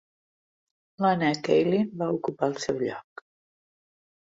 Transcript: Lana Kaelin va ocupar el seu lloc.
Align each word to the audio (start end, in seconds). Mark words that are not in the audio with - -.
Lana 1.05 1.29
Kaelin 1.49 1.95
va 2.03 2.11
ocupar 2.17 2.53
el 2.55 2.59
seu 2.67 2.85
lloc. 2.89 3.29